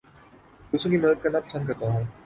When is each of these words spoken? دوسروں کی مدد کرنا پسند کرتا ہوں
دوسروں 0.73 0.91
کی 0.91 0.97
مدد 0.97 1.21
کرنا 1.23 1.39
پسند 1.39 1.67
کرتا 1.67 1.85
ہوں 1.85 2.03